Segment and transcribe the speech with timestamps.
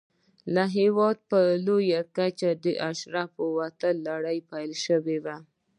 [0.53, 5.37] له هېواده په لویه کچه د اشرافو وتلو لړۍ پیل شوې وه.